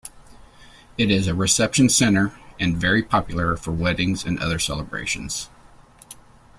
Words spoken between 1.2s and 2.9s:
a reception centre and